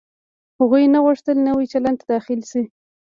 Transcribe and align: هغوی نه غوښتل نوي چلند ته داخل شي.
هغوی 0.59 0.83
نه 0.93 0.99
غوښتل 1.05 1.37
نوي 1.49 1.65
چلند 1.73 1.97
ته 1.99 2.05
داخل 2.13 2.39
شي. 2.49 2.63